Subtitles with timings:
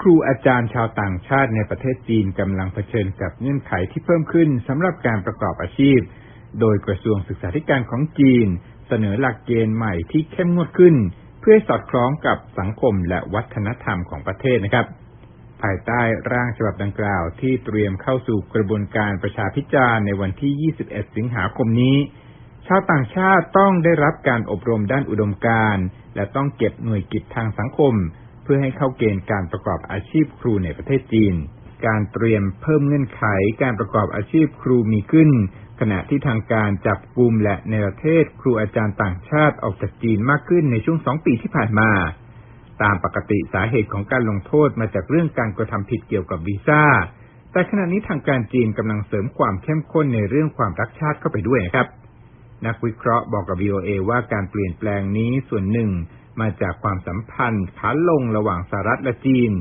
[0.00, 5.98] ครูอาจารย์ชาวต่างชาติในประเทศจีนกำลังเผชิญกับเงื่อนไขที่เพิ่มขึ้นสำหรับการประกอบอาชีพ
[6.60, 8.46] โดยกระทรวงศึกษาธิการของจีน
[8.88, 10.96] เสนอหลักเกณฑ์ใหม่ที่เข้มงวดขึ้น
[11.40, 14.86] เพื่อสอดคล้องกับสังคมและวัฒนธรรมของประเทศนะครับ
[15.62, 16.00] ภายใต้
[16.32, 21.96] ร่างฉบับดังกล่าวที่เตรียมเข้าสู่กระบวนการประชาพิจารณ์ในวันที่ 21 สิงหาคมนี้
[22.66, 25.84] ชาวต่างชาติต้องได้รับการอบรมด้านอุดมการณ์
[26.16, 27.94] และต้องเก็บหน่วยกิจทางสังคม
[28.42, 31.34] เพื่อให้เข้าเกณฑ์การประกอบอาชีพครูในประเทศจีน
[31.86, 33.24] การเตรียมเพิ่มเงื่อนไข
[33.62, 35.30] การประกอบอาชีพครูมีขึ้น
[35.80, 41.90] ขณะที่ทางการจับกลุ่มและในประเทศครูอาจารย์ต่างชาติออกจากจีนมากขึ้นในช่วงสองปีที่ผ่านมา
[42.82, 46.84] ตามปกติสาเหตุของการลงโทษมาจากเรื่องการกระทำผิดเกี่ยวกับวีซ่า
[47.52, 51.86] แต่ขณะนี้ทางการจีนกำลังเสริมความเข้มข้นในเรื่องความรักชาติเข้าไปด้วยนะครับ
[52.66, 55.90] นักวิเคราะห์บอกกับ VOA ว่าการเปลี่ยนแปลงนี้ส่วนหนึ่ง
[56.40, 59.52] มาจากความสัมพันธ์ขาลงระหว่างสหรัฐและจีน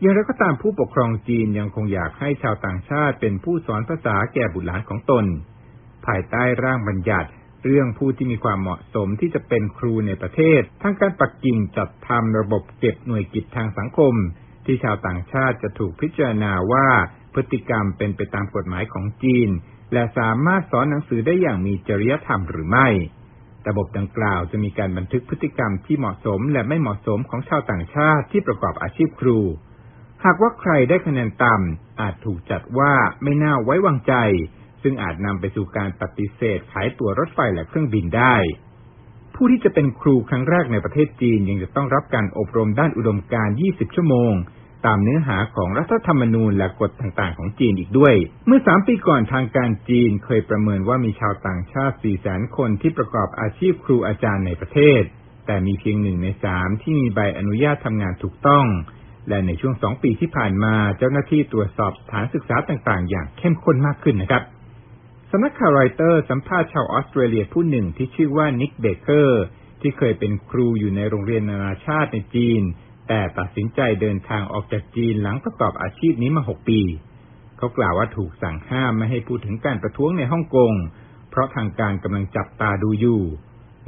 [0.00, 5.24] อย่างไรก็ตามผู้ปกครองจีนยังคงอยากให้ชาวต่างชาติเป็นผู้สอนภาษาแก่บุตรหลานของตน
[6.06, 7.28] ภายใต้ร่างบัญญัติ
[7.64, 14.14] เรื่องผู้ที่มีความเหมาะสมที่จะเป็นครูในประเทศทั้งการปักกิ่งจัดทำระบบเก็บหน่วยกิจทางสังคม
[14.64, 16.88] ที่ชาวต่างชาติจะถูกพิจารณาว่า
[17.34, 19.48] พฤติกรรมเป็นไปตามกฎหมายของจีน
[19.92, 22.88] และสามารถสอนหนังสือได้อย่างมีจริยธรรมหรือไม่
[23.68, 29.38] ระบบดังกล่าวจะมีการบันทึกพฤติกรรมที่เหมาะสมและไม่เหมาะสมของชาวต่างชาติที่ประกอบอาชีพครู
[30.24, 34.14] หากว่าใครได้คะแนนต่ำอาจถูกจัดว่าไม่น่าไว้วางใจ
[34.82, 38.36] ซึ่งอาจนำไปสู่การปฏิเสธขายตั๋วรถไฟและเครื่องบินได้
[39.34, 44.32] ผู้ที่จะเป็นครูครั้งแรกในประเทศจีนยังจะต้องรับการอบรมด้านอุดมการณ์ 20 ชั่วโมง
[44.86, 48.14] ตามเนื้อหาของรัฐธรรมนูญและกฎต่างๆของจีนอีกด้วย
[48.46, 55.02] เมื่อสามปีก่อนทางการจีนเคยประเมินว่ามีชาวต่างชาติ4แสนคนที่ประกอบอาชีพครูอาจารย์ในประเทศ
[55.46, 58.66] แต่มีเพียงหนึ่งในสามที่มีใบอนุญาตทำงานถูกต้อง
[59.28, 64.42] และในช่วงสองปีที่ผ่านมาเจ้าหน้าที่ตรวจสอบสถานศึกษาต่างๆ อย่างเข้มข้นมากขึ้นนะครับ
[65.30, 69.44] สำนักข่าวรอยเตอร์สัมภาษณ์ชาวออสเตรเลียผู้หนึ่งที่ชื่อว่านิกเบเกอร์
[69.80, 72.62] ที่เคยเป็นครูอยู่ในโรงเรียนนานาชาติในจีน
[73.08, 76.80] แต่ตัดสินใจเดินทางออกจากจีนหลังประกอบอาชีพนี้มาหกปี
[77.58, 80.72] เขากล่าวว่าถูกสั่งห้ามไม่ให้พูดถึงการประท้วงในฮ่องกง
[81.30, 83.22] เพราะทางการกำลังจับตาดูอยู่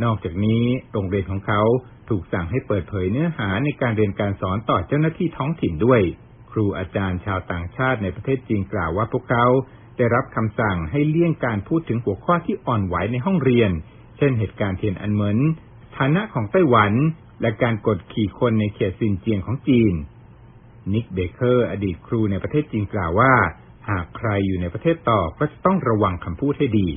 [0.04, 1.62] นอกจากนี้โรงเรียนของเขา
[2.08, 6.00] ถูกสั่งให้เปิดเผยเนื้อหาในการเรียนการสอนต่อเจ้าหน้าที่ท้องถิ่นด้วย
[6.50, 9.46] ครูอาจารย์ชาวต่างชาติในประเทศจีนกล่าวว่าพวกเขา
[9.96, 13.70] ได้รับคำสั่งให้เลี่ยงการพูดถึงหัวข้อที่อ่อนไหวในห้องเรียน
[14.16, 15.38] เช่นเหตุการณ์เทียนอันเหมิน
[15.96, 16.92] ฐานะของไต้หวัน
[17.40, 19.94] และการกดขี่คนในเขตซินเจียงของจีน
[20.92, 23.34] นิกเบเกอร์ อดีตครูในประเทศจีนกล่าวว่า
[23.88, 26.88] หากใครอยู่ในประเทศต่อก็จะต้องระวังคำพูดให้ดี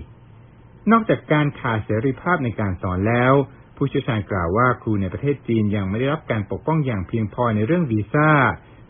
[0.91, 3.33] นอกจากการขาดเสรีภาพในการสอนแล้ว
[3.77, 8.29] ผู้เชี่ยวชาญกล่าวว่าครูในประเทศจีนยังไม่ได้รับการปกป้องอย่างเพียงพอในเรื่องวีซ่า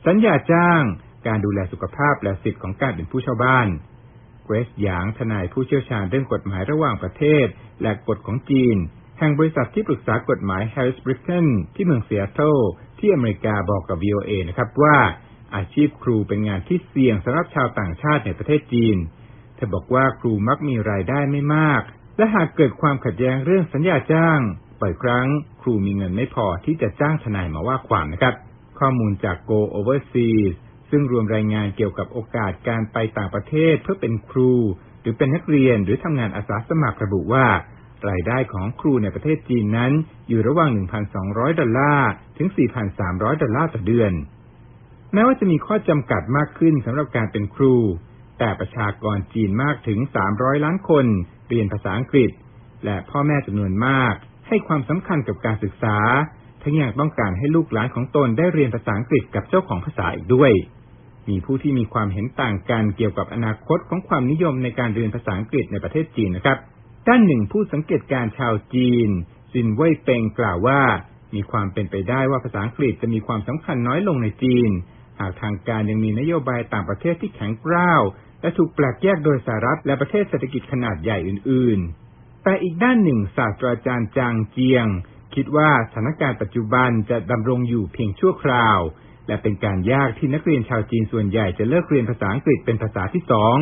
[0.07, 0.83] สัญญาจ้าง
[1.27, 3.67] การดูแลสุขภาพและสิทธิของการเป็นผู้เช่าบ้าน
[4.43, 7.47] เกรซหยางทนายผู้เชี่ยวชาญเรื่องกฎหมายระหว่างประเทศ
[7.81, 8.77] และกฎของจีน
[9.23, 12.45] แห่งบริษัทที่ปรึกษากฎหมาย Harris Bricken ที่เมืองเซียโตร
[12.99, 14.97] ที่อเมริกาบอกกับ VOA นะครับว่า
[15.55, 18.97] อาชีพครูเป็นงานที่เสี่ยงสำหรับชาวต่างชาติในประเทศจีน
[19.55, 21.81] เธอบอกว่าครูมักมีรายได้ไม่มาก
[22.17, 24.39] และหากเกิดความขัดแย้งเรื่องสัญญาจ้าง
[24.81, 25.27] บ่อยครั้ง
[25.61, 28.35] ครูมีเงินไม่พอที่จะจ้างทนายมาว่าความนะครับ
[28.79, 30.53] ข้อมูลจาก Go Overseas
[30.89, 34.53] ซึ่งรวมรายงานเกี่ยวกับโอกาสการไปต่างประเทศเพื่อเป็นครู
[35.01, 37.45] หรือเป็นนักเรียนหรือทำงานอาสาสมัครระบุว่า
[38.09, 39.91] รายได้ของครูในประเทศจีนนั้น
[40.27, 40.69] อยู่ระหว่าง
[41.15, 42.49] 1,200 ดอลลาร์ ถึง
[42.95, 44.13] 4,300 ดอลลาร์ต่อเดือน
[45.13, 47.75] แม้ว่าจะมีข้อจำกัดมากขึ้นสำหรับการเป็นครู
[48.39, 49.99] แต่ประชากรจีนมากถึง
[50.31, 51.05] 300 ล้านคน
[51.49, 52.31] เรียนภาษาอังกฤษ
[52.85, 54.13] และพ่อแม่จำนวนมาก
[54.47, 55.97] ให้ความสำคัญกับการศึกษา
[56.61, 60.51] ทั้งยังต้องการให้ลูกหลานของตนได้เรียนภาษาอังกฤษกับเจ้าของภาษาอีกด้วย
[61.29, 66.57] มีผู้ที่มีความเห็นต่างกันเกี่ยวกับอนาคตของความนิยมในการเรียนภาษาอังกฤษในประเทศจีนนะครับ
[67.07, 69.09] ด้านหนึ่งผู้สังเกตการชาวจีน
[69.51, 70.81] ซินเว่ยเปงกล่าวว่า
[71.35, 74.69] มีความเป็นไปได้ว่าภาษาอังกฤษจะมีความสำคัญน้อยลงในจีน
[75.19, 78.01] หากทางการยังมีนโยบายต่างประเทศที่แข็งกร้าว
[78.41, 81.79] และถูกแปลกแยกโดยสหรัฐและประเทศเศรษฐกิจขนาดใหญ่อื่น
[82.11, 84.85] ๆ แต่อีกด้านหนึ่งศาสตราจารย์จางเจียง
[85.35, 88.79] คิดว่าสถานการณ์ปัจจุบันจะดำรงอยู่เพียงชั่วคราว
[89.27, 93.57] และเป็นการยากที่นักเรียนชาวจีนส่วนใหญ่จะเลิกเรียนภาษาอังกฤษเป็นภาษาที่สอง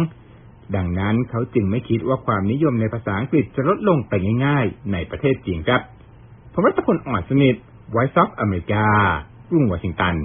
[0.76, 4.14] ดังนั้นเขาจึงไม่คิดว่าความนิยมในภาษาอังกฤษจะลดลงไป
[4.46, 5.82] ง่าย ๆ ในประเทศจีนครับ
[6.54, 7.56] ผมรัตพลอ่อนสนิท
[7.92, 8.86] ไวซ์ซอฟอเมริกา
[9.50, 10.16] กรุงวอชิงตัน